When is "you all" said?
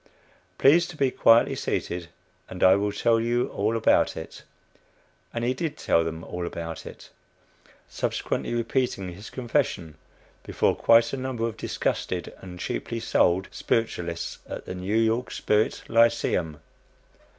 3.19-3.77